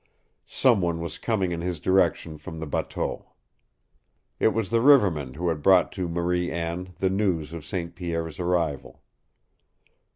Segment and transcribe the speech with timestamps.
[0.47, 3.33] Some one was coming in his direction from the bateau.
[4.39, 7.93] It was the riverman who had brought to Marie Anne the news of St.
[7.93, 9.03] Pierre's arrival.